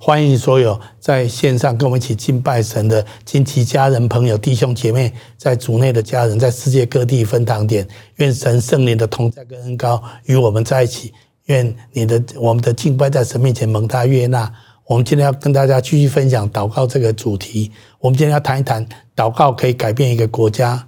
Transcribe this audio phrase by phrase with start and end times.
[0.00, 7.86] 欢迎所有在线上跟我们一起敬拜神的亲戚家人、朋友、弟兄姐妹，在主内的家人，在世界各地分堂点，
[8.16, 11.12] 愿神圣灵的同在跟恩膏与我们在一起。
[11.46, 14.52] 愿你的我们的敬拜在神面前蒙他悦纳。
[14.86, 17.70] 我们今天要跟大家继续分享祷告这个主题。
[18.00, 20.86] 我们今天要谈一谈祷告可以改变一个国家。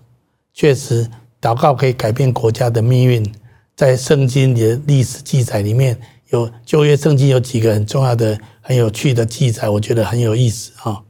[0.52, 1.08] 确实，
[1.40, 3.24] 祷告可以改变国家的命运。
[3.76, 5.96] 在圣经里的历史记载里面，
[6.30, 8.38] 有旧约圣经有几个很重要的。
[8.60, 11.02] 很有趣的记载，我觉得很有意思啊。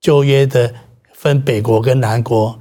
[0.00, 0.72] 旧约的
[1.12, 2.60] 分北国跟南国，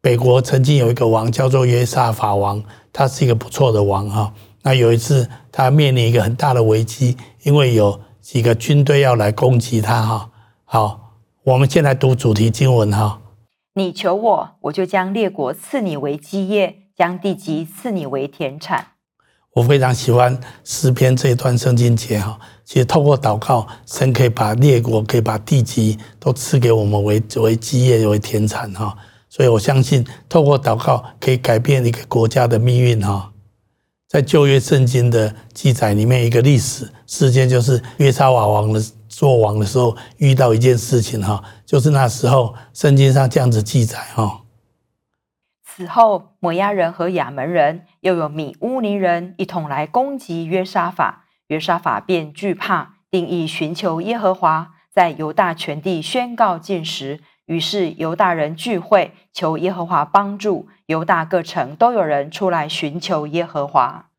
[0.00, 2.60] 北国曾经有一个王叫做约沙法王，
[2.92, 4.34] 他是一个不错的王哈。
[4.62, 10.32] 那有一次他面临一个很大的危机，因为有几个军队要来攻击他哈。
[10.64, 13.22] 好，我们先来读主题经文哈。
[13.74, 18.89] 你求我，我就将列国赐你为基业，将地级赐你为田产。
[19.52, 28.96] 我非常喜欢诗篇这一段圣经节哈，其实透过祷告，神可以把列国、可以把地基都赐给我们为为基业、为田产哈。
[29.28, 33.32] 所以我相信，透过祷告可以改变一个国家的命运哈。
[34.08, 44.40] 在旧约圣经的记载里面，一个历史事件就是约沙法王的做王的时候遇到一件事情哈，就是那时候圣经上这样子记载哈。
[45.80, 57.20] 此后，摩押人和亚扪人，又有米乌尼人一同来攻击约沙法，约沙法便惧怕，定意寻求耶和华，在犹大全地宣告禁食。
[57.46, 60.68] 于是犹大人聚会，求耶和华帮助。
[60.84, 64.10] 犹大各城都有人出来寻求耶和华。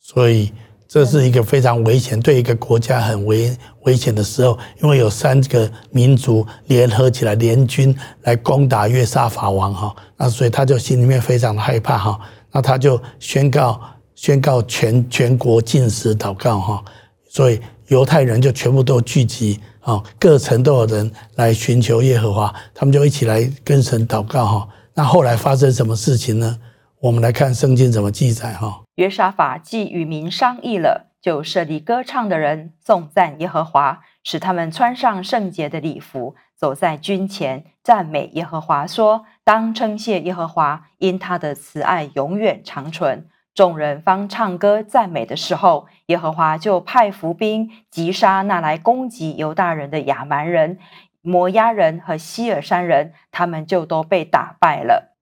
[0.00, 0.52] 所以。
[0.94, 7.92] 这是一个非常危险，对一个国家很危危险的时候，因为有三个民族联合起来联军
[8.22, 12.20] 来攻打约沙法王哈，那所以他就心里面非常的害怕哈，
[12.52, 13.80] 那他就宣告
[14.14, 16.84] 宣告全全国禁食祷告哈，
[17.28, 24.68] 所以犹太人就全部都聚集啊，各城都有人来寻求耶和华，他们就一起来跟神祷告哈。
[24.94, 26.56] 那后来发生什么事情呢？
[27.00, 28.83] 我们来看圣经怎么记载哈。
[28.96, 50.78] 约沙法既与民商议了，就设立歌唱的人，颂赞耶和华，使他们穿上圣洁的礼服，走在军前，赞美耶和华，说：“当称谢耶和华，因他的慈爱永远长存。”众人方唱歌赞美的时候，耶和华就派伏兵击杀那来攻击犹大人的亚蛮人、
[51.22, 55.13] 摩押人和希尔山人，他们就都被打败了。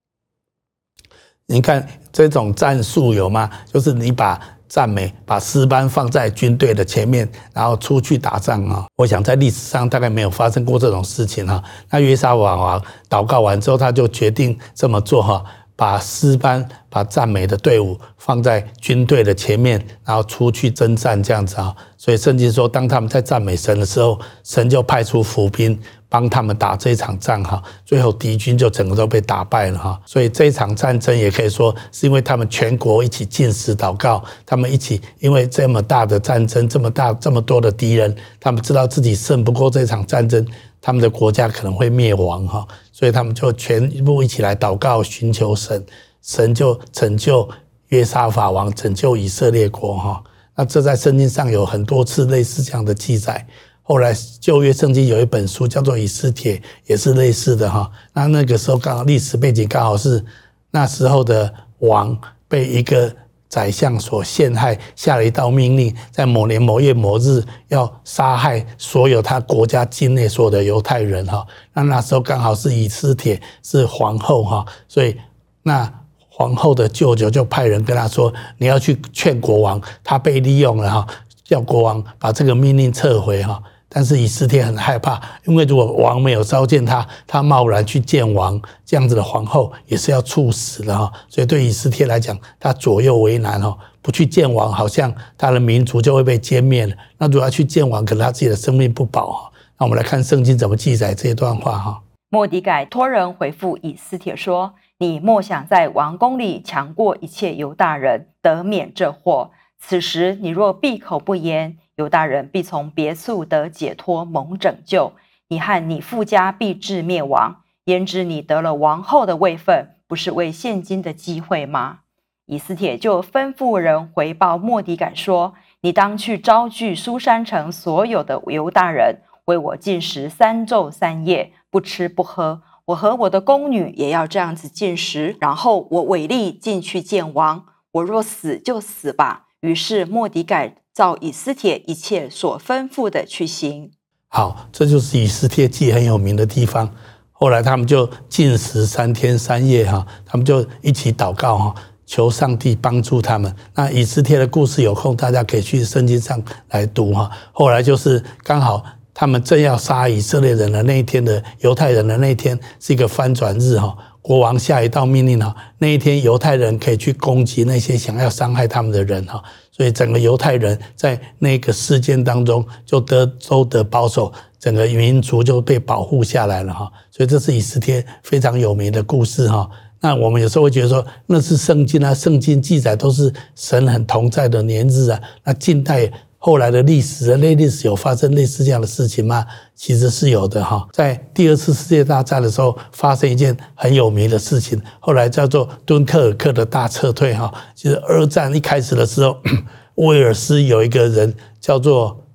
[1.53, 3.51] 你看这种战术有吗？
[3.71, 8.87] 就是你把赞美、把诗班放在军队的前面，然后出去打仗啊！
[8.97, 11.63] 我想在历史上大概没有发生过这种事情哈。
[11.91, 15.45] 那约沙法王祷告完之后，他就决定这么做哈，
[15.77, 21.77] 把诗班、把赞美的队伍放在军队的前面，然后出去征战这样子啊。
[21.99, 25.79] 所以圣经说，当他们在赞美神的时候，神就派出伏兵。
[26.13, 40.47] 帮他们打这一场仗哈，最后敌军就整个都被打败了哈，所以这一场战争也可以说是因为他们全国一起禁食祷告，他们一起因为这么大的战争，这么大这么多的敌人，他们知道自己胜不过这场战争，
[40.83, 45.83] 他们的国家可能会灭亡哈，所以他们就全部一起来祷告，寻求神，
[46.21, 47.49] 神就拯救
[47.89, 50.23] 约沙法王，拯救以色列国哈。
[50.55, 53.47] 那这在圣经上有很多次类似这样的记载。
[53.85, 56.57] 后来旧约圣经有一本书叫做《以斯帖》，
[56.87, 57.91] 也是类似的哈。
[58.13, 60.25] 那那个时候刚好历史背景刚好是
[60.71, 62.17] 那时候的王
[62.47, 63.13] 被一个
[63.49, 71.47] 宰相所陷害，下了一道命令，在某年某月某日要杀害所有他国家境内所有的犹太人哈。
[71.75, 75.17] 那那时候刚好是以斯帖是皇后哈，所以
[75.65, 75.93] 那
[76.31, 81.07] 皇后的舅舅就派人跟他说：“你要去劝国王，他被利用了哈，
[81.45, 83.63] 叫国王把这个命令撤回哈。”
[83.95, 91.13] 但是以斯帖很害怕，因为如果王没有召见他，他贸然去见王，这样子的皇后也是要猝死的哈。
[91.29, 93.77] 所以对以斯帖来讲，他左右为难哈。
[94.01, 99.53] 不去见王，好像他的民族就会被歼灭了；那如果要去见王，可能他自己的生命不保哈。
[99.79, 102.03] 那我们来看圣经怎么记载这一段话哈。
[102.31, 109.51] 末底改托人回复以斯帖说：“你莫想在王宫里强过一切犹大人，得免这祸。
[109.79, 115.13] 此时你若闭口不言。”犹大人必从别处得解脱，蒙拯救；
[115.49, 117.63] 你和你父家必至灭亡。
[117.87, 122.01] 焉知你得了王后的位分，不是为现今的机会吗？
[122.47, 132.63] 以斯帖就吩咐人回报莫迪改说：“你当去招聚苏珊城所有的犹大人，为我禁食三昼三夜，不吃不喝。
[132.87, 135.37] 我和我的宫女也要这样子禁食。
[135.41, 137.67] 然后我违例进去见王。
[137.93, 140.77] 我若死就死吧。”于是莫迪改。
[140.95, 143.91] 照以斯帖一切所吩咐的去行。
[144.29, 146.95] 好，这就是以斯帖记很有名的地方。
[147.31, 151.75] 后来他们就禁食三天三夜哈，他们就一起祷告哈，
[152.07, 153.55] 求上帝帮助他们。
[153.75, 157.31] 那以斯帖的故事有空大家可以去圣经上来读哈。
[157.53, 169.43] 后来就是刚好他们正要杀以色列人的那一天的犹太人的那一天是一个翻转日哈，国王下一道命令哈，那一天犹太人可以去攻击那些想要伤害他们的人哈，
[169.73, 174.33] 所以整个犹太人在那个事件当中就得州的保守。
[174.61, 179.69] 整个民族就被保护下来了哈，所以这是以斯帖非常有名的故事哈。
[180.01, 185.21] 那我们有时候会觉得说，那是圣经啊，圣经记载都是神很同在的年日啊。
[185.43, 186.09] 那近代
[186.45, 189.47] 后来的历史，人类历史有发生类似这样的事情吗？
[189.77, 190.89] 其实是有的哈。
[190.93, 197.53] 在第二次世界大战的时候，发生一件很有名的事情，后来叫做敦刻尔克的大撤退哈。
[197.77, 199.37] 其实二战一开始的时候，
[199.95, 202.27] 威尔斯有一个人叫做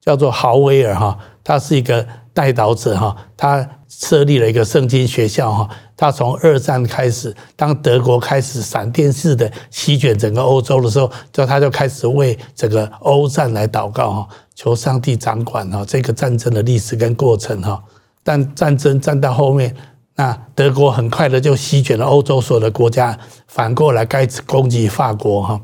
[0.00, 1.18] 叫做豪威尔哈。
[1.42, 5.66] 他是一个代祷者哈，他设立了一个圣经学校哈。
[5.96, 17.82] 他从二战开始，当德国开始闪电式的席卷整个欧洲的时候，就他就开始为整个欧战来祷告哈，求上帝掌管哈这个战争的历史跟过程哈。
[18.22, 19.74] 但战争战到后面，
[20.16, 25.58] 那德国很快的就席卷了欧洲所有的国家，反过来开始攻击法国哈。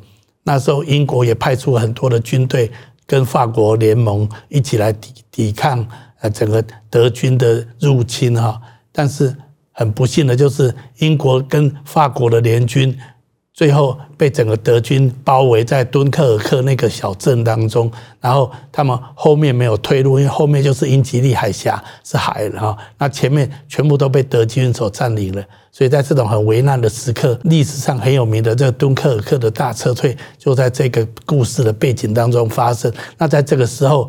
[0.45, 2.73] 那时候英国也派出很多的军队。
[3.05, 5.87] 跟法国联盟一起来抵抵抗
[6.23, 8.59] 呃整个德军的入侵哈，
[8.91, 9.37] 但是
[9.73, 12.99] 很不幸的就是英国跟法国的联军
[13.55, 25.45] 最后被整个德军包围在敦刻尔克那个小镇当中，然后他们后面没有退路，因为后面就是英吉利海峡是海了哈，那前面全部都被德军所占领了。
[25.71, 32.93] 所以在这种很危难的时刻，历史上很有名的这个敦刻尔克的大撤退，就在这个故事的背景当中发生。
[33.19, 34.09] 那在这个时候，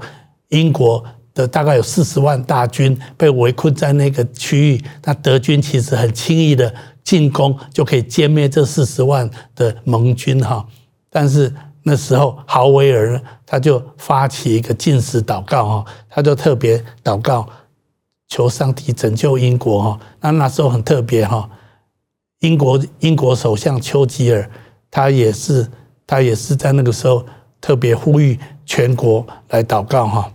[0.50, 10.66] 英国的大概有四十万大军被围困在那个区域，那德军其实很轻易的进攻就可以歼灭这四十万的盟军哈。
[11.10, 11.54] 但是
[11.84, 17.48] 那时候豪威尔他就发起一个禁食祷告哈，他就特别祷告。
[18.30, 21.48] 求上帝拯救英国哈，那那时候很特别哈，
[22.40, 24.50] 英国英国首相丘吉尔，
[24.90, 25.68] 他也是
[26.08, 27.24] 他也是在那个时候
[27.62, 30.32] 特别呼吁全国来祷告哈。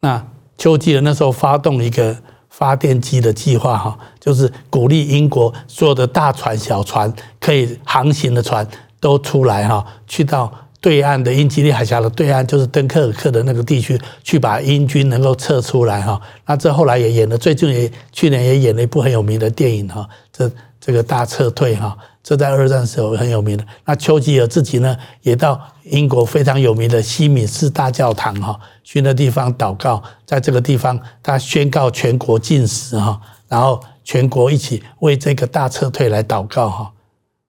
[0.00, 2.16] 那丘吉尔那时候发动一个
[2.48, 8.66] 发电机的计划哈，就是鼓励英国所有的大船、小船可以航行的船
[9.00, 10.52] 都出来哈，去到。
[10.80, 16.20] 对岸的英吉利海峡的对岸，就是敦刻尔克的那个地区，去把英军能够撤出来哈。
[16.46, 20.08] 那这后来也演了，最近也去年也演了一部很有名的电影哈。
[20.32, 20.48] 这
[20.80, 21.98] 这个大撤退哈，
[22.28, 23.64] 这在二战时候很有名的。
[23.86, 36.92] 那丘吉尔自己呢，也到英国非常有名的西敏寺大教堂哈，去那地方祷告，在这个地方他宣告全国禁食哈，然后全国一起为这个大撤退来祷告哈。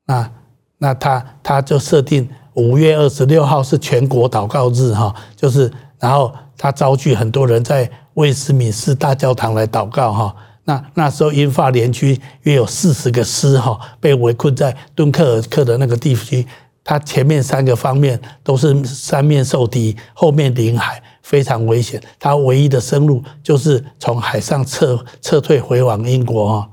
[0.05, 0.31] 那
[0.77, 2.29] 那他他就设定。
[2.53, 10.35] 五月二十六号是全国祷告日哈，就是然后他召集很多人在威斯敏斯大教堂来祷告哈。
[10.69, 16.45] 那那时候英法联军约有四十个师哈，被围困在敦刻尔克的那个地区。
[16.83, 21.99] 他前面三个方面都是三面受敌，后面临海，非常危险。
[22.19, 26.69] 他唯一的生路就是从海上撤撤退回往英国哈。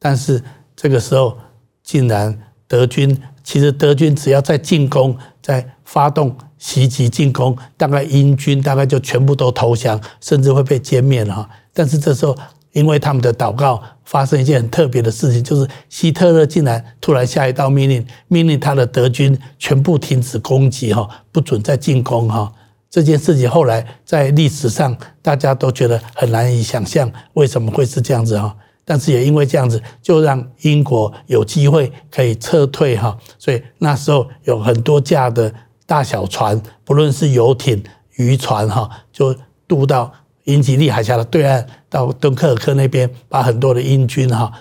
[0.00, 0.42] 但是
[0.74, 1.38] 这个时候
[1.84, 3.22] 竟然德军。
[3.44, 11.46] 其实德军只要在进攻，在发动袭击进攻，大概英军大概就全部都投降，甚至会被歼灭了哈。
[11.74, 12.34] 但是这时候，
[12.72, 22.50] 因为他们的祷告，发生一件很特别的事情，就是希特勒竟然突然下一道命令，命令他的德军全部停止攻击哈，不准再进攻哈。
[22.88, 28.56] 这件事情后来在历史上，大家都觉得很难以想象，为什么会是这样子哈。
[28.86, 35.52] 但是也因为这样子，就让英国有机会可以撤退哈，所以那时候有很多架的
[35.86, 37.82] 大小船，不论是游艇、
[38.16, 39.34] 渔船哈，就
[39.66, 40.12] 渡到
[40.44, 44.52] 英吉利海峡的对岸，到敦刻尔克那边，把很多的英军哈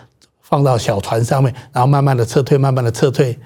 [0.41, 3.37] 放到小船上面，然后慢慢的撤退，慢慢的撤退。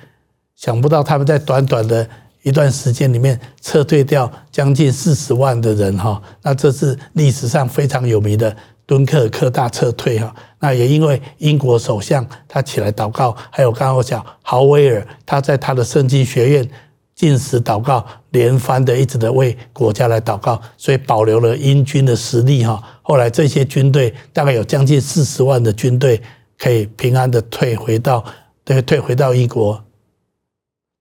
[0.55, 2.07] 想不到他们在短短的
[2.43, 8.55] 一段时间里面撤退掉将近四十万的人哈，那这是历史上非常有名的。
[8.87, 16.69] 敦刻尔克大撤退哈，那也因为英国首相他起来祷告，还有刚刚我讲豪威尔他在他的圣经学院
[17.15, 22.83] 禁食祷告，连番的一直的为国家来祷告，所以保留了英军的实力哈。
[23.01, 26.21] 后来这些军队大概有将近四十万的军队
[26.59, 28.23] 可以平安的退回到
[28.65, 29.81] 对退回到英国，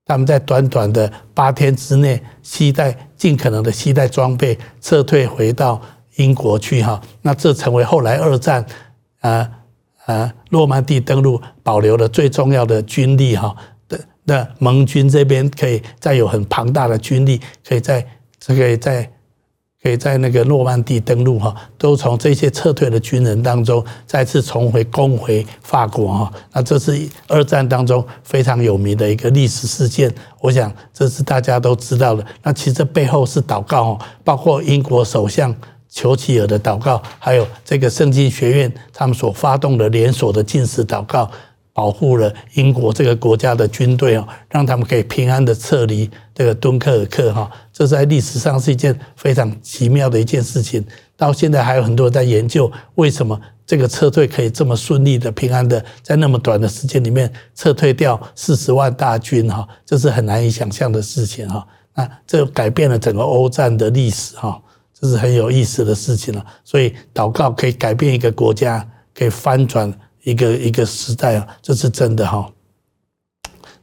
[0.05, 5.81] 他们在短短的八天之内，携带尽可能的携带装备撤退回到
[6.15, 7.01] 英国去哈。
[7.23, 8.65] 那这成为后来二战
[9.19, 9.49] 啊
[10.05, 13.53] 啊诺曼底登陆保留了最重要的军力哈
[14.25, 18.05] 那盟军这边可以再有很庞大的军力，可以在
[18.39, 19.09] 这个在。
[19.83, 26.33] 可以在那个诺曼底登陆哈，都从这些撤退的军人当中再次重回攻回法国哈。
[26.53, 32.25] 那这是二战当中非常有名的一个历史事件，我想这是大家都知道的。
[32.41, 35.55] 那其实背后是祷告，包括英国首相
[35.87, 41.29] 丘吉尔的祷告，还有这个圣经学院他们所发动的连锁的禁食祷告。
[41.75, 50.81] 保护了英国这个国家的军队哦，让他们可以平安的撤离这个敦刻尔克哈，这在历史上是一件非常奇妙的一件事情。
[51.17, 61.67] 到现在还有很多人在研究，为什么这个撤退可以这么顺利的、平安的，在那么短的时间里面撤退掉四十万大军哈，这是很难以想象的事情哈。
[61.93, 64.61] 那这改变了整个欧战的历史哈，
[64.97, 66.45] 这是很有意思的事情了。
[66.63, 69.93] 所以祷告可以改变一个国家，可以翻转。
[70.25, 72.49] 一个一个时代啊，这是真的哈。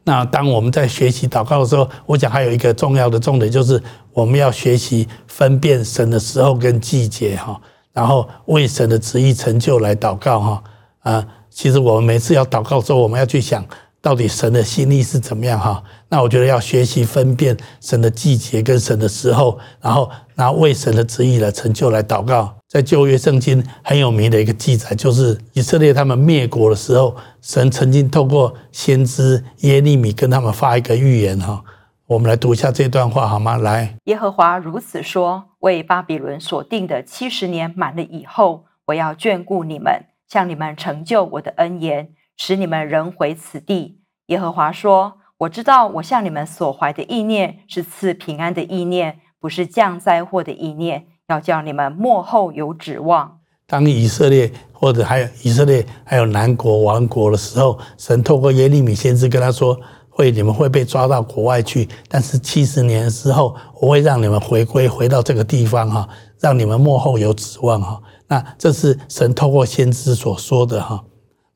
[0.05, 3.81] 那当我们在学习祷告的时候，我讲还有一个重要的重点，就是
[4.13, 7.61] 我们要学习分辨神的时候跟季节哈，
[7.93, 10.65] 然后为神的旨意成就来祷告哈。
[10.99, 13.65] 啊，其实我们每次要祷告的时候，我们要去想
[14.01, 15.81] 到底神的心意是怎么样哈。
[16.09, 22.57] 那我觉得要学习分辨神的季节跟神的时候，然后拿为神的旨意来成就来祷告。
[22.73, 31.63] 在旧约圣经很有名的一个记载，就是以色列他们灭国的时候，神曾经透过先知耶利米跟他们发一个预言哈。
[32.07, 33.59] 我们来读一下这段话好吗？
[33.59, 44.01] 来，耶和华如此说：为巴比伦所定的七十年满了以后，我要眷顾你们，向你们成就我的恩言，使你们仍回此地。
[44.29, 51.09] 耶和华说：我知道我向你们所怀的意念是赐平安的意念，不是降灾祸的意念。
[51.33, 53.39] 要叫你们幕后有指望。
[53.67, 59.79] 当以色列或者还有以色列还有南国王国的时候，神透过耶利米先知跟他说
[60.11, 66.07] ：“会你们会被抓到国外去，但是七十年之后，我会让你们回归回到这个地方哈，
[66.39, 67.99] 让你们幕后有指望哈。”
[68.29, 71.03] 那这是神透过先知所说的哈。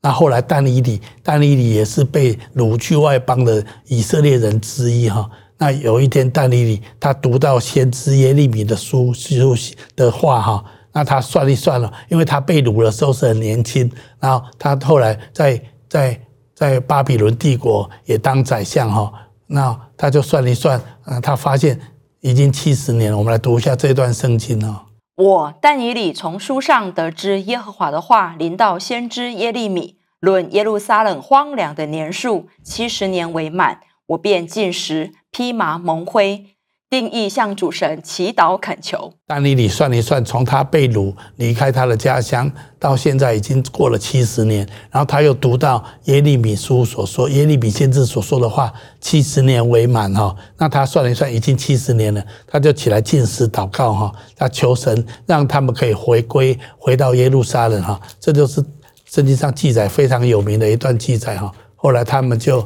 [0.01, 5.29] 那后来但以理，但以理也是被掳去外邦的以色列人之一哈。
[5.59, 9.55] 那有一天，但以理他读到先知耶利米的书书
[9.95, 15.59] 的话哈，那他算一算了，因为他被掳的时候是很年轻，然后他后来在
[15.89, 16.21] 在
[16.53, 19.11] 在巴比伦帝国也当宰相哈，
[19.47, 21.79] 那他就算一算，啊，他发现
[22.21, 23.17] 已经七十年了。
[23.17, 24.83] 我们来读一下这段圣经啊。
[25.15, 33.79] 我但以理从书上得知耶和华的话临到先知耶利米，论耶路撒冷荒凉的年数，七十年为满。
[34.07, 36.45] 我便进食，披麻蒙灰，
[36.89, 39.11] 定意向主神祈祷恳求。
[39.25, 42.49] 但以理算一算，从他被掳离开他的家乡
[42.79, 48.71] 到现在已经过了七十年，然后他又读到耶利米书所说，耶利米先知所说的话，
[49.01, 50.33] 七十年为满哈。
[50.57, 57.99] 那他算一算，已经七十年了，他就起来进食祷告哈，他求神让他们可以回归回到耶路撒冷哈。
[58.21, 58.63] 这就是
[59.03, 61.51] 圣经上记载非常有名的一段记载哈。
[61.75, 62.65] 后来他们就。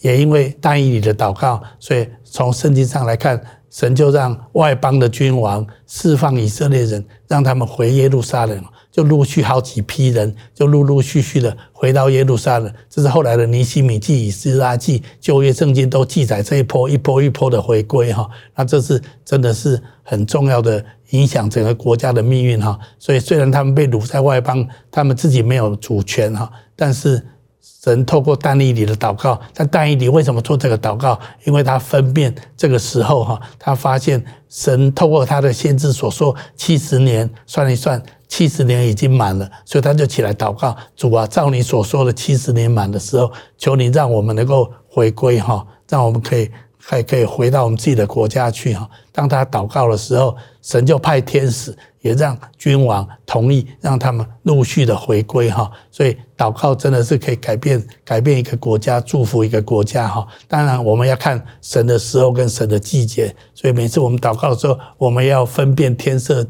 [0.00, 12.72] 也因为但以理的祷告，所以从圣经上来看，神就让外邦的君王释放以色列人，让他们回耶路撒冷，就陆续好几批人，就陆陆续续的回到耶路撒冷。
[12.88, 18.28] 这是后来的尼希米记、以斯拉记、旧约圣经都记载这一波一波一波的回归哈。
[18.54, 22.78] 那这是真的是很重要的，影响整个国家的命运哈。
[22.98, 27.26] 所以虽然他们被掳在外邦，他们自己没有主权哈，但是。
[27.62, 31.18] 神透过但以理的祷告，但但以理为什么做这个祷告？
[31.44, 46.50] 因为他分辨这个时候哈，他发现神透过他的先知所说，七十年算一算，七十年已经满了，所以他就起来祷告：主啊，照你所说的七十年满的时候，求你让我们能够回归哈，让我们可以
[46.84, 48.88] 还可以回到我们自己的国家去哈。
[49.12, 51.76] 当他祷告的时候，神就派天使。
[52.02, 60.26] 也让君王同意，让他们陆续的回归哈，所以祷告真的是可以改变改变一个国家，祝福一个国家哈。
[60.48, 66.44] 当然，我们要看神的时候跟神的季节，所以每次我们祷告的时候，我们要分辨天色、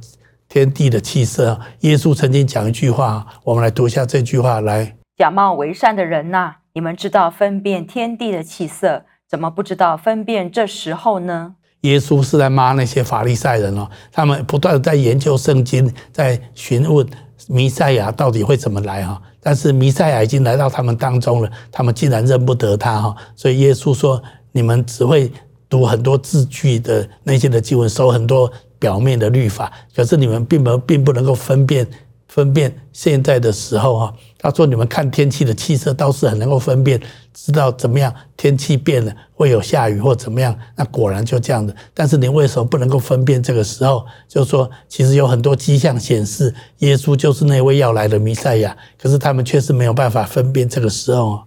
[0.49, 1.61] 天地的气色。
[1.81, 11.55] 耶稣曾经讲一句话，我们来读一下这句话来：假冒为善的人呐，你们知道分辨天地的气色，怎么不知道分辨这时候呢？
[11.81, 17.09] 耶稣是在骂那些法利赛人哦，他们不断在研究圣经，在询问
[17.49, 19.19] 弥赛亚到底会怎么来哈。
[19.41, 23.17] 但是弥赛亚已经来到他们当中了，他们竟然认不得他哈。
[23.35, 24.23] 所以耶稣说
[24.53, 25.33] ：“你们只会
[25.67, 31.87] 读很多字句的那些的经文，守很多表面的律法，可是你们并不并不能够分辨
[32.29, 34.15] 分辨现在的时候哈。
[34.39, 37.01] 他说你们看天气的气色倒是很能够分辨，
[37.33, 41.75] 知道怎么样天气变了会有下雨或怎么样，那果然就这样的。
[41.95, 44.05] 但是你为什么不能够分辨这个时候？
[44.29, 51.43] 就是说其实有很多迹象显示耶稣就是那位要来的弥赛亚，可是他们却是没有办法分辨这个时候。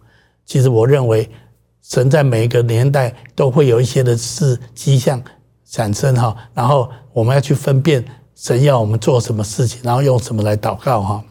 [0.46, 1.30] 其实我认为
[1.82, 5.22] 神在每一个年代都会有一些的事迹象。
[5.68, 11.22] 产生哈，然后我们要去分辨神要我们做什么事情，然后用什么来祷告哈。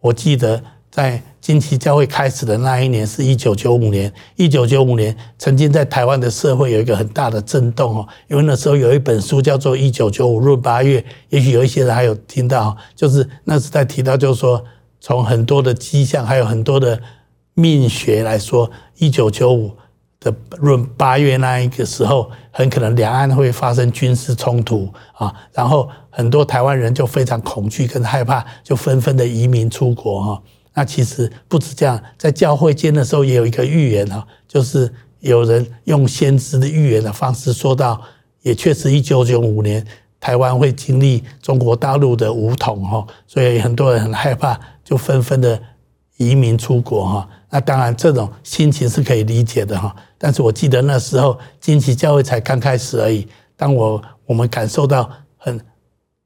[0.00, 14.60] 我记得在惊奇教会开始的那一年是一九九五年，一九九五年曾经在台湾的社会有一个很大的震动哦，因为那时候有一本书叫做《一九九五闰八月》，也许有一些人还有听到，就是那时在提到，就是说
[14.98, 17.00] 从很多的迹象，还有很多的
[17.54, 19.70] 命学来说，一九九五。
[20.18, 30.42] 的闰八月那一个时候，很可能两岸会发生军事冲突啊，然后很多台湾人就非常恐惧跟害怕，就纷纷的移民出国哈。
[30.76, 37.98] 那其实不止这样，在教会间的时候也有一个预言哈，就是有人用先知的预言的方式说到，
[38.42, 39.82] 也确实一九九五年
[40.20, 45.58] 台湾会经历中国大陆的武统哈，所以很多人很害怕，就纷纷的
[46.18, 47.28] 移民出国哈。
[47.48, 49.96] 那当然这种心情是可以理解的哈。
[50.18, 53.26] 但是我记得那时候惊奇教会才刚开始而已。
[53.56, 55.58] 当我我们感受到很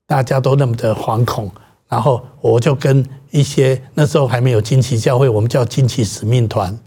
[0.09, 1.49] 大家都那么的惶恐，
[1.89, 6.79] 然后我就跟一些那时候还没有惊奇教会，我们叫惊奇使命团。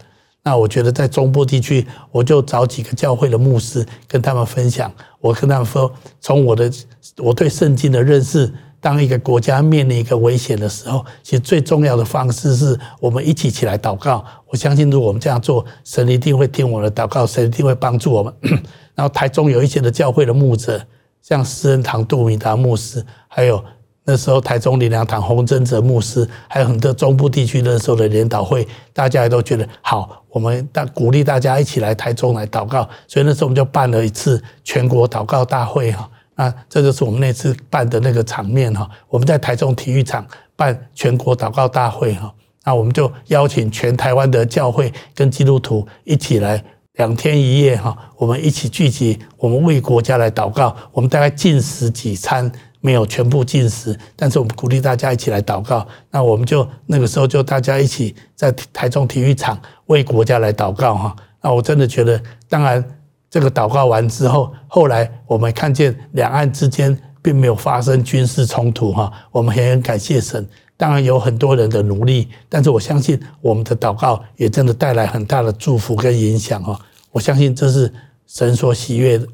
[0.42, 4.92] 那我觉得在中部地区，我就找几个教会的牧师跟他们分享。
[5.20, 6.70] 我跟他们说，从我的
[7.18, 8.52] 我对圣经的认识。
[8.80, 14.22] 当一个国家面临一个危险的时候，其实最重要的方式是我们一起起来祷告。
[14.46, 18.34] 我相信，如果我们这样做，神一定会听我的祷告，神一定会帮助我们。
[18.94, 20.78] 然后台中有一些的教会的牧者，
[21.22, 23.64] 像施恩堂杜明达牧师，还有
[24.04, 32.88] 那时候台中林良堂洪真哲牧师，还有很多中部地区那时候的联祷会，大家也都觉得好，我们大鼓励大家一起来台中来祷告。
[33.08, 36.08] 所以那时候我们就办了一次全国祷告大会哈。
[36.36, 40.26] 那这就是我们那次办的那个场面哈，我们在台中体育场
[40.56, 46.62] 办全国祷告大会哈，那我们就邀请全台湾的教会跟基督徒一起来
[46.94, 52.50] 两天一夜哈，我们一起聚集，我们为国家来祷告，我们大概禁食几餐，
[52.84, 62.84] 没有全部禁食，但是我们鼓励大家一起来祷告，那我们就那个时候就大家一起在台中体育场为国家来祷告哈，那我真的觉得，当然。
[63.30, 70.48] 这个祷告完之后，后来我们看见两岸之间并没有发生军事冲突哈，我们很感谢神。
[70.76, 76.78] 当然有很多人的努力，但是我相信我们的祷告也真的带来很大的祝福跟影响哈。
[77.10, 77.92] 我相信这是
[78.28, 79.26] 神所喜悦的。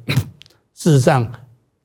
[0.75, 1.31] 事实上，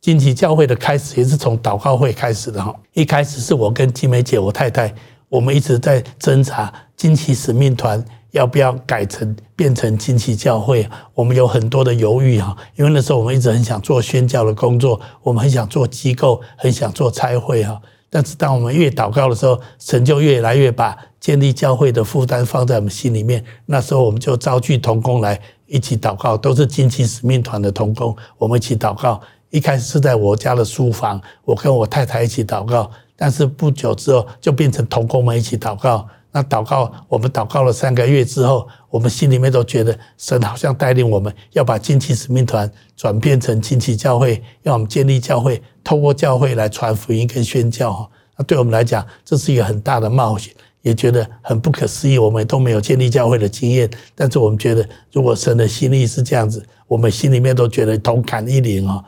[0.05, 2.71] 惊奇教会的开始也是从祷告会开始的哈。
[2.93, 4.93] 一开始是我跟金梅姐我太太，
[5.29, 8.05] 我们一直在挣扎惊奇使命团。
[8.29, 10.87] 要不要改成变成惊奇教会？
[11.15, 17.81] 我们有很多的犹豫哈，因为那时候我们一直很想做宣教的工作，我们很想做机构，很想做差会哈。
[18.11, 23.43] 但是当我们越祷告的时候，神就越来越把建立教会的负担放在我们心里面。
[23.65, 29.19] 那时候我们就召集同工来一起祷告，都是惊奇使命团的同工，我们一起祷告。
[29.55, 36.05] 一开始是在我家的书房，我跟我太太一起祷告，但是不久之后就变成同工们一起祷告。
[36.33, 48.09] 那祷告，我们祷告了三个月之后，我们心里面都觉得神好像带领我们要把惊奇使命团转变成惊奇教会，要我们建立教会，透过教会来传福音跟宣教哈。
[48.35, 52.19] 那对我们来讲，这是一个很大的冒险，也觉得很不可思议。
[52.19, 59.01] 我们都没有建立教会的经验，但是我们觉得，如果神的心意是这样子，我们心里面都觉得同感一灵啊。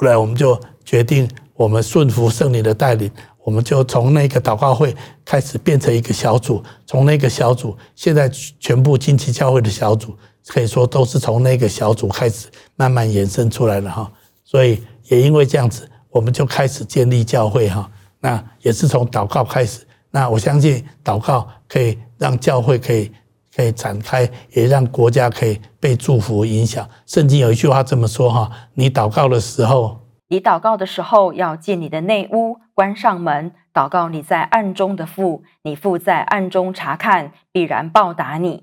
[0.00, 3.10] 后来我们就决定，我们顺服圣灵的带领。
[3.44, 8.26] 我们就从那个祷告会开始变成一个小组，从那个小组，现在
[8.58, 14.10] 全部惊奇教会的小组，可以说都是从那个小组开始慢慢延伸出来的哈。
[14.42, 17.90] 所以也因为这样子，我们就开始建立教会哈。
[18.20, 19.80] 那也是从祷告开始。
[20.10, 23.12] 那我相信祷告可以让教会可以
[23.54, 26.88] 可以展开，也让国家可以被祝福影响。
[27.06, 29.98] 圣经有一句话这么说哈：你祷告的时候。
[30.28, 38.62] 你祷告的时候，要进你的内屋，关上门，祷告你在暗中的父，你父在暗中查看，必然报答你。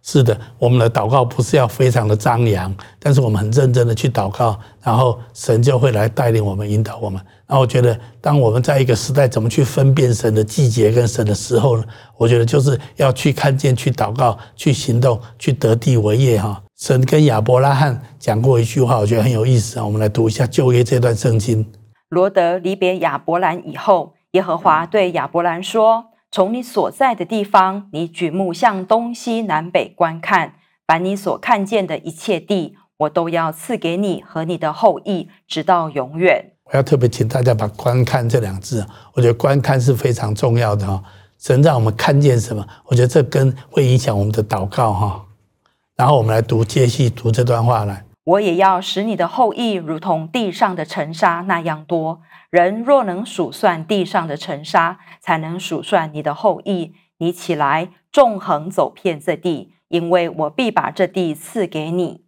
[0.00, 7.20] 是的，我们的祷告不是要非常的张扬，但是我们很认真的去祷告，然后神就会来带领我们、引导我们。
[7.52, 11.84] 然后我觉得，当我们在一个时代怎么去分辨神的季节跟神的时候呢？
[12.16, 16.62] 我觉得就是要去看见、去祷告、去行动、去得地为业哈。
[16.78, 19.84] 神跟亚伯拉罕讲过一句话，我觉得很有意思啊。
[19.84, 21.70] 我们来读一下旧约这段圣经。
[22.08, 30.54] 罗得离别亚伯兰以后，耶和华对亚伯兰说：“从你所在的地方，你举目向东西南北观看，
[30.86, 41.02] 凡你所看见的一切地，我都要赐给你和你的后裔，直到永远。”要特别请大家把“观看”这两字，我觉得“观看”是非常重要的哈。
[41.38, 42.66] 神让我们看见什么？
[42.86, 45.26] 我觉得这跟会影响我们的祷告哈。
[45.96, 48.04] 然后我们来读，接续读这段话来。
[48.24, 52.20] 我也要使你的后裔如同地上的尘沙那样多。
[52.50, 56.92] 人若能数算地上的尘沙，才能数算你的后裔。
[57.18, 62.22] 你起来，纵横走遍这地，因为我必把这地赐给你。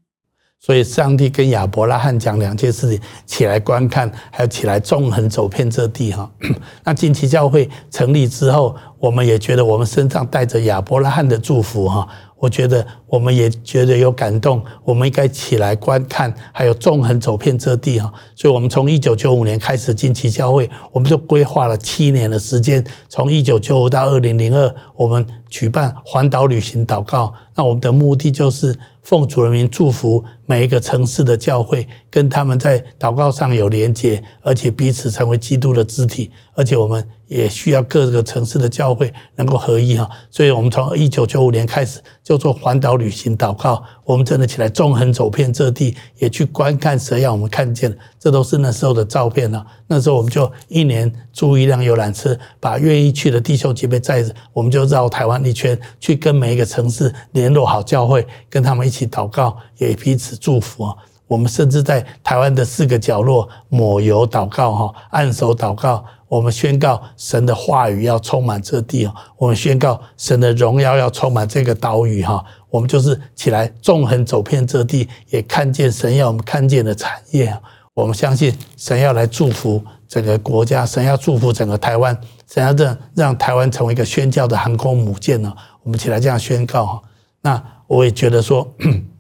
[0.65, 6.11] 所以，上帝跟亚伯拉罕讲两件事情：起来观看，还有起来纵横走遍这地。
[6.11, 6.31] 哈，
[6.85, 11.87] 那近期教会成立之后，我们也觉得我们身上带着亚伯拉罕的祝福。
[11.87, 12.09] 哈。
[12.37, 18.13] 我觉得我们也觉得有感动，我们应该起来观看，还有纵横走遍这地哈。
[18.35, 27.33] 所以，我们从一九九五年开始近期教会，我们就规划了七年的时间，从一九九五到二零零二，我们举办环岛旅行祷告。
[27.55, 37.07] 那我们的目的就是奉主人民祝福每一个城市的教会，跟他们在祷告上有连结，而且彼此成为基督的肢体，而且我们。
[37.27, 49.67] 也需要各个城市的教会能够合一哈，所以我们从一九九五年开始就做环岛旅行祷告，我们真的起来纵横走遍这地，也去观看神要我们看见，这都是那时候的照片了。
[49.87, 60.95] 那时候我们就一年租一辆游览车，把愿意去的弟兄姐妹载着，我们就绕台湾一圈，去跟每一个城市联络好教会，跟他们一起祷告，也彼此祝福啊。
[61.27, 66.05] 我们甚至在台湾的四个角落抹油祷告哈，按手祷告。
[66.29, 72.45] 我们宣告神的话语要充满这地哦，我们宣告神的荣耀要充满这个岛屿哈。
[72.69, 77.57] 我们就是起来纵横走遍这地，也看见神要我们看见的产业。
[77.95, 82.19] 我们相信神要来祝福整个国家，神要祝福整个台湾，
[82.53, 85.53] 神要让让台湾成为一个宣教的航空母舰呢。
[85.85, 87.03] 我们起来这样宣告哈。
[87.41, 88.69] 那我也觉得说。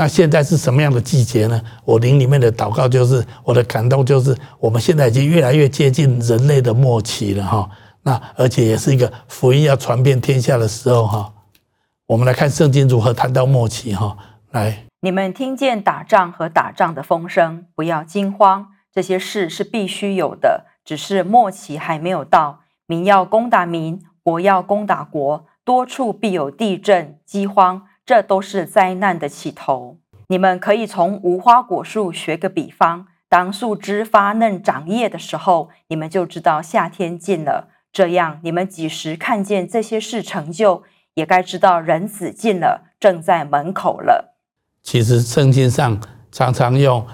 [0.00, 1.60] 那现在是什么样的季节呢？
[1.84, 7.68] 我灵里面的祷告就是，我的感动就是，我们现在已经越来越接近人类的末期了哈。
[8.02, 11.32] 那而且也是一个福音要传遍天下的时候哈。
[12.06, 14.16] 我们来看圣经如何谈到末期哈。
[14.52, 22.60] 来，你们听见打仗和打仗的风声，不要惊慌，这些事是必须有的，只是末期还没有到。
[22.86, 27.82] 民要攻打民，国要攻打国，多处必有地震、饥荒。
[28.08, 29.98] 这都是灾难的起头。
[30.28, 37.68] 你们可以从无花果树学个比方：当树枝发嫩长叶的时候，你们就知道夏天近了。
[37.92, 40.84] 这样，你们几时看见这些事成就，
[41.16, 44.34] 也该知道人子近了，正在门口了。
[44.82, 46.00] 其实圣经上
[46.32, 47.06] 常常用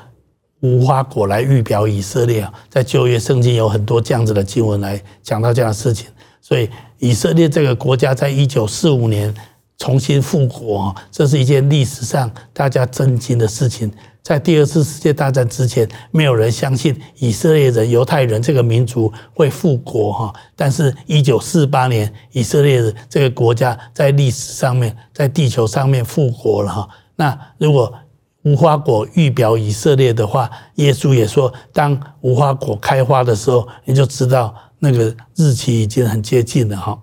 [0.61, 6.09] 无花果来预表以色列，在旧约圣经有很多这样子的经文来讲到这样的事情。
[6.40, 9.35] 所以，以色列这个国家在一九四五年。
[9.78, 13.90] 重新复国，这是一件历史上大家震惊的事情。
[14.22, 20.32] 在第二次世界大战之前，没有人相信以色列人、犹太人这个民族会复国哈。
[20.56, 26.88] 但是，一九四八年，以色列这个国家在历史上面、在地球上面复国了哈。
[27.16, 27.92] 那如果
[28.44, 36.98] 无花果预表以色列的话，耶稣也说，当无花果开花的时候，你就知道那个日期已经很接近了哈。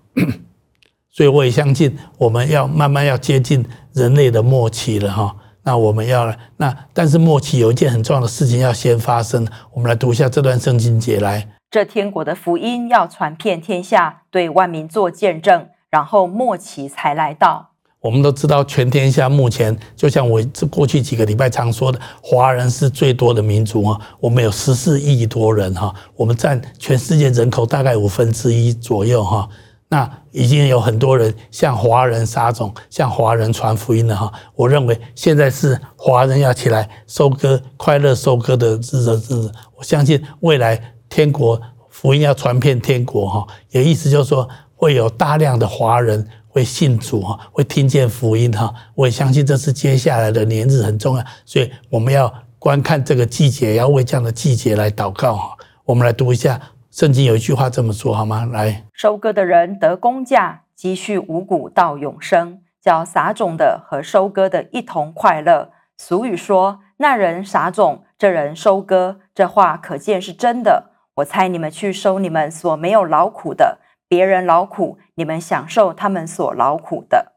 [1.12, 5.36] 所以我也相信，我们要慢慢要接近人类的末期了哈。
[5.63, 9.47] 那我们要那，但是末期有一件很重要的事情要先发生。
[9.74, 11.47] 我们来读一下这段圣经节来。
[11.69, 17.69] 这天国的福音要传遍天下，对万民做见证，然后末期才来到。
[18.02, 24.02] 我们都知道，全天下目前就像我这过去几个礼拜常说的，华人是最多的民族哈。
[24.19, 29.47] 我们有十四亿多人哈，我们占全世界人口大概五分之一左右哈。
[29.93, 34.32] 那已经有很多人向华人撒种，向华人传福音了哈。
[34.56, 39.51] 我认为现在是华人要起来收割快乐收割的日子日子。
[39.75, 48.73] 我相信未来天国福音要传遍天国哈，也意思就是说会有大量的华人会信主哈，会听见福音哈。
[48.95, 55.58] 我也相信这是接下来的年日很重要，所以我们要观看这个季节，要为这样的季节来祷告哈。
[55.84, 56.62] 我们来读一下。
[56.91, 58.45] 圣经有一句话这么说，好吗？
[58.45, 65.71] 来，收割的人得工价，积蓄五谷到永生，叫撒种的和收割的一同快乐。
[65.97, 70.91] 俗语说：“那人撒种，这人收割。”这话可见是真的。
[71.15, 77.32] 我猜你们去收你们所没有劳苦的，别人劳苦，你们享受他们所劳苦的。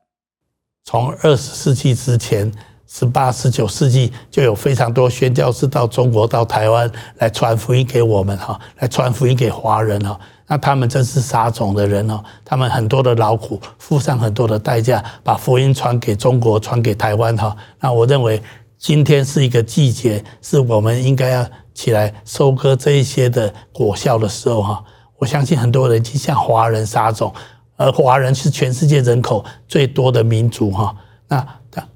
[0.83, 2.51] 从二十世纪之前，
[2.87, 10.19] 十八、十九世纪就有非常多宣教士到中国、到台湾来传福音给我们哈，来传福音给华人哈。
[10.47, 17.57] 那他们真是撒种的人哦，他们很多的劳苦，付上很多的代价，把福音传给中国、传给台湾哈。
[17.81, 18.43] 那我认为
[18.77, 24.85] 今天是一个季节，是我们应该要起来收割这一些的果效的时候哈。
[25.17, 27.33] 我相信很多人去向华人撒种，
[27.77, 30.95] 而华人是全世界人口最多的民族哈。
[31.27, 31.47] 那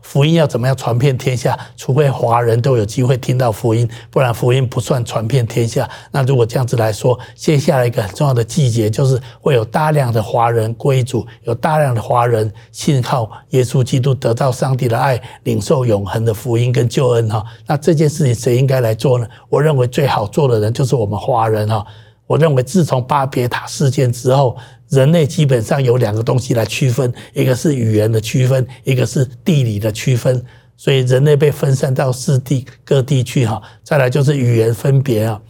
[0.00, 1.58] 福音要怎么样传遍天下？
[1.76, 5.88] 除非华人都有机会听到福音，不然福音不算传遍天下。
[6.10, 17.44] 那如果这样子来说，接下来一个很重要的季节，就是会有大量的华人归主，有大量的华人信靠耶稣基督，得到上帝的爱，领受永恒的福音跟救恩哈。
[17.66, 19.26] 那这件事情谁应该来做呢？
[19.50, 21.84] 我认为最好做的人就是我们华人哈。
[22.26, 24.56] 我认为自从巴别塔事件之后。
[24.88, 30.44] 人类基本上有两个东西来区分，一个是语言的区分，一个是地理的区分。
[30.76, 33.60] 所以人类被分散到四地各地去哈。
[33.82, 35.40] 再来就是语言分别啊，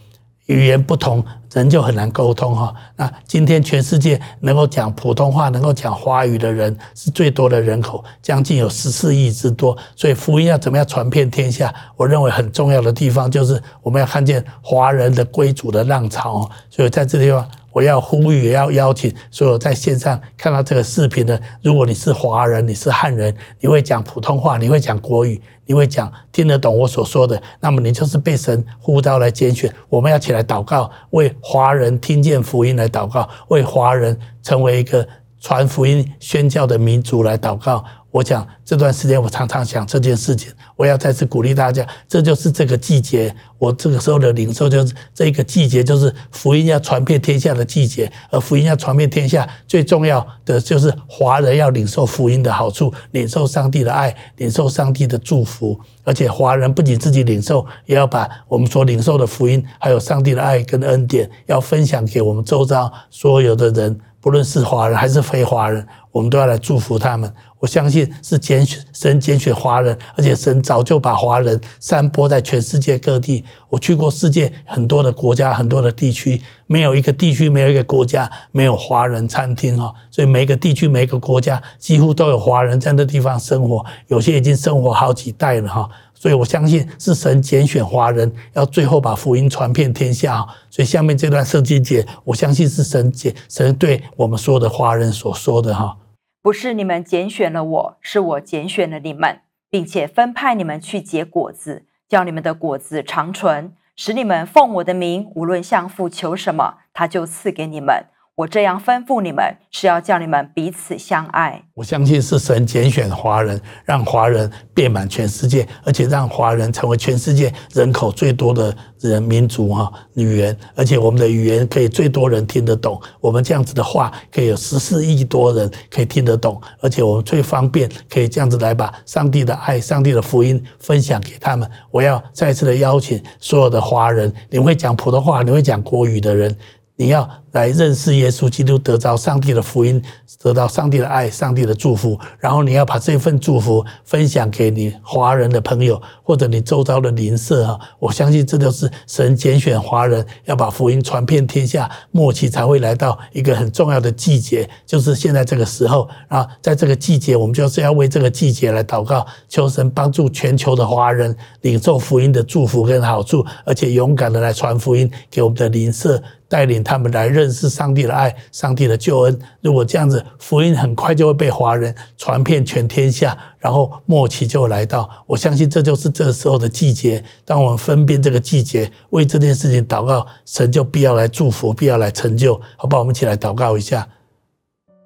[0.47, 1.23] 语言不同，
[1.53, 2.73] 人就很难沟通哈。
[2.95, 9.77] 那今天全世界能够讲普通话、能够讲华语的人是最多的人口，将近有十四亿之多。
[9.95, 11.71] 所以福音要怎么样传遍天下？
[11.95, 16.49] 我认为很重要的地方就是我们要看见华人的归主的浪潮。
[16.71, 17.47] 所以在这地方。
[17.71, 29.73] 我要呼吁，也要邀请所有在线上看到这个视频的，如果你是华人，你是汉人，你会讲普通话，你会讲国语，你会讲听得懂我所说的，那么你就是被神呼召来拣选。
[29.89, 35.07] 我们要起来祷告，为华人听见福音来祷告，为华人成为一个
[35.39, 37.83] 传福音宣教的民族来祷告。
[38.11, 40.51] 我讲这段时间，我常常想这件事情。
[40.75, 43.31] 我要再次鼓励大家，这就是这个季节。
[43.59, 48.11] 我这个时候的领受就是这个季节，就是福音要传遍天下的季节。
[48.31, 55.79] 而福音要传遍天下，最重要的就是华人要领受福音的好处，领受上帝的爱，领受上帝的祝福。
[56.03, 67.33] 而且华人不仅自己领受，也要把我们所领受的福音，还有上帝的爱跟恩典，要分享给我们周遭所有的人，不论是华人还是非华人，我们都要来祝福他们。
[67.59, 73.43] 我相信是拣选神拣选华人，而且神早就把华人散播在全世界各地。
[73.69, 79.93] 我去过世界很多的国家，很多的地区，没有一个地区，没有一个国家没有华人餐厅哈。
[80.09, 85.89] 所以每个地区、每个国家几乎都有华人在那地方生活，有些已经生活好几代了哈。
[86.19, 90.45] 所以我相信是神拣选华人，要最后把福音传遍天下。
[90.69, 95.97] 所以下面这段圣经节，我相信是神拣神对我们所有的华人所说的哈。
[96.41, 108.07] 不是你们拣选了我，是我拣选了你们，并且分派你们去结果子，叫你们的果子长存，使你们奉我的名，无论向父求什么，他就赐给你们。
[108.39, 111.61] 我这样吩咐你们，是要叫你们彼此相爱。
[111.73, 122.97] 我相信是神拣选华人，让华人遍满全世界，而且让华人成为全世界人口最多的人民族哈语言，而且我们的语言可以最多人听得懂。
[123.19, 131.69] 我们这样子的话，可以有十四亿多人可以听得懂，而且我们最方便可以这样子来把上帝的爱、上帝的福音分享给他们。
[131.91, 136.55] 我要再次的邀请所有的华人，你会讲普通话，你会讲国语的人。
[137.01, 140.01] 你要来认识耶稣基督，得到上帝的福音，
[140.41, 147.79] 得到上帝的爱、上帝的祝福，然后你要把这份祝福分享给你华人的朋友，或者你周遭的邻舍啊。
[147.99, 166.21] 我相信这就是神拣选华人，要把福音传遍天下，末期才会来到一个很重要的季节，就是现在这个时候啊，在这个季节，我们就是要为这个季节来祷告，求神帮助全球的华人领受福音的祝福跟好处，而且勇敢的来传福音给我们的邻舍。
[166.49, 169.39] 带领他们来认认识上帝的爱、上帝的救恩。
[169.61, 175.09] 如果这样子，福音很快就会被华人传遍全天下，然后末期就会来到。
[175.25, 177.23] 我相信这就是这时候的季节。
[177.45, 182.59] 当我们分辨这个季节，为这件事情祷告，神就必要来祝福，必要来成就。
[182.75, 182.99] 好吧？
[182.99, 184.07] 我们一起来祷告一下。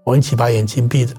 [0.04, 1.14] 我们一起把眼睛闭着。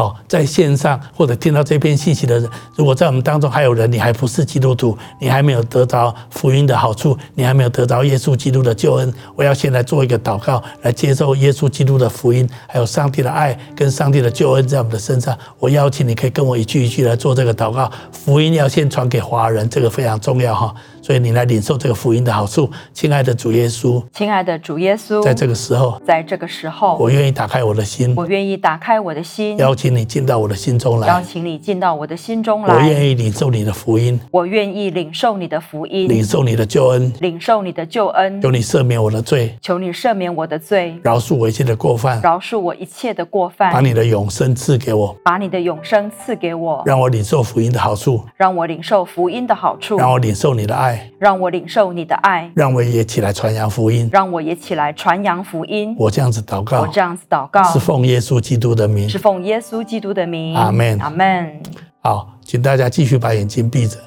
[0.00, 15.36] 好，在线上或者听到这篇信息的人，如果在我们当中还有人，你还不是基督徒，你还没有得着福音的好处，你还没有得着耶稣基督的救恩，我要先来做一个祷告，来接受耶稣基督的福音，还有上帝的爱跟上帝的救恩在我们的身上。
[15.58, 17.92] 我邀请你可以跟我一句一句来做这个祷告。
[18.10, 20.74] 福音要先传给华人，这个非常重要哈。
[21.02, 22.70] 所以你来领受这个福音的好处。
[22.92, 32.74] 亲爱的主耶稣，亲爱的主耶稣，在这个时候，在这个时候，我愿意打开我的心，我愿意打开我的心，邀请你进到我的心中来，邀请你进到我的心中来。
[32.74, 38.40] 我愿意领受你的福音，我愿意领受你的福音，领受你的救恩，领受你的救恩。
[38.40, 43.72] 求你赦免我的罪，求你赦免我的罪，饶恕我一切的过犯，饶恕我一切的过犯。
[43.72, 55.94] 把你的永生赐给我，把你的永生赐给我，让我领受福音的好处，让我领受福音的好处，让我领受你的爱，让我领受你的爱，让我也起来传扬福音，让我也起来传扬福音。
[55.98, 60.56] 我这样子祷告，我这样子祷告，是奉耶稣基督的名，是奉耶稣基督的名。
[60.56, 61.60] 阿门，阿门。
[62.02, 63.98] 好，请大家继续把眼睛闭着。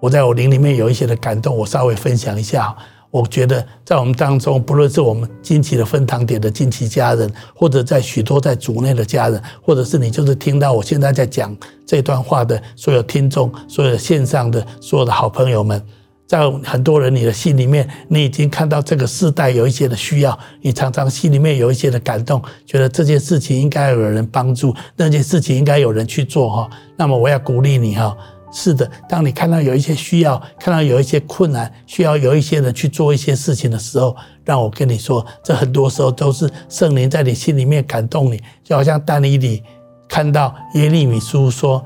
[0.00, 2.74] 我在我灵里面有一些的感动，我稍微分享一下。
[3.10, 15.80] 我觉得在我们当中，不论是我们近期的分堂点的近期家人，或者在许多在族内的家人，或者是你就是听到我现在在讲这段话的所有听众，所有线上的所有的好朋友们，
[16.26, 26.70] 在很多人你的心里面，你已经看到这个世代有一些的需要，你常常心里面有一些的感动，觉得这件事情应该有人帮助，那件事情应该有人去做哈。
[26.96, 28.16] 那么我要鼓励你哈。
[28.54, 39.62] 是的，当你看到有一些需要，看到有一些困难，需要有一些人去做一些事情的时候，让我跟你说，这很多时候都是圣灵在你心里面感动你，就好像丹尼里
[40.06, 41.82] 看到耶利米书说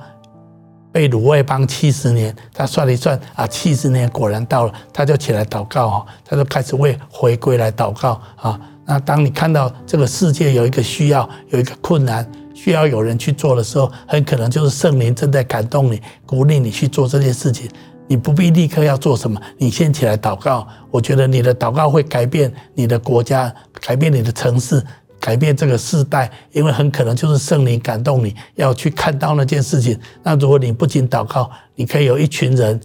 [0.97, 8.59] 被鲁外邦七十年，他算了一算啊，七十年果然到了，他就起来祷告哈，他就开始为回归来祷告啊。
[8.87, 12.27] 那当你看到这个世界有一个需要，有一个困难。
[12.55, 17.69] 需要有人去做的时候，很可能就是圣灵正在感动你，鼓励你去做这件事情。
[18.07, 20.67] 你不必立刻要做什么，你先起来祷告。
[20.91, 23.55] 我觉得你的祷告会改变你的国家，
[23.87, 24.83] 改变你的城市，
[25.27, 29.99] 改变这个世代，因为很可能就是圣灵感动你要去看到那件事情。
[30.23, 32.81] 那如果你不仅祷告，你可以有一群人。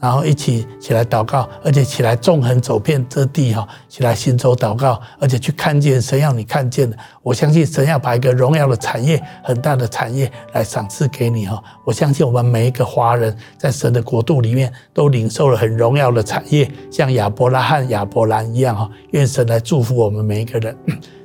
[0.00, 6.94] 然后一起起来祷告，而且起来纵横走遍这地哈，起来行走祷告，而且去看见神要你看见的。
[7.22, 11.62] 我相信神要把一个荣耀的产业，很大的产业来赏赐给你哈。
[11.86, 18.90] 我相信我们每一个华人在神的国度里面都领受了很荣耀的产业，像亚伯拉罕、亚伯兰一样哈。
[19.12, 20.76] 愿神来祝福我们每一个人。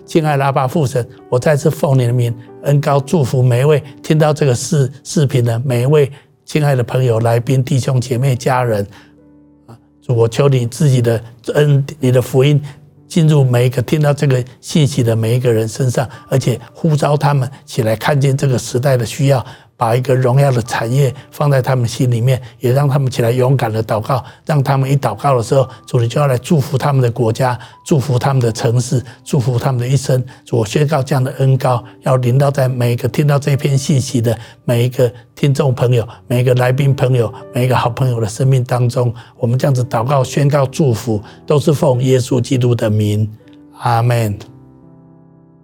[0.10, 6.12] 敬爱的阿爸父神，我再次奉你的名恩高祝福每一位听到这个视视频的每一位。
[6.45, 8.84] 亲爱的朋友、来宾、弟兄姐妹、家人，
[9.67, 12.60] 啊，主，我求你自己的恩，你的福音
[13.08, 19.45] 进入每一个听到这个信息的每一个人身上，而且呼召他们起来看见这个时代的需要。
[19.80, 30.22] 把一个荣耀的产业放在他们心里面，也让他们起来勇敢的祷告，让他们一祷告的时候，主你就要来祝福他们的国家，祝福他们的城市，祝福他们的一生。
[30.44, 39.13] 主，我宣告这样的恩膏要临到在每一个听到这篇信息的每一个听众朋友、每一个来宾朋友、每一个好朋友的生命当中。
[39.38, 43.32] 我们这样子祷告、宣告、祝福，都是奉耶稣基督的名，
[43.80, 44.59] 阿门。